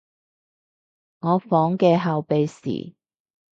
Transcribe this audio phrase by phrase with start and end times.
[1.19, 2.95] 我房嘅後備匙